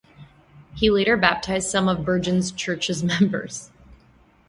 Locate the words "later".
0.89-1.15